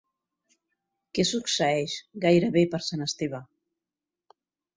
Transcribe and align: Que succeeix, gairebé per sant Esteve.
Que 1.17 1.23
succeeix, 1.31 1.93
gairebé 2.25 2.65
per 2.73 2.81
sant 2.87 3.05
Esteve. 3.09 3.45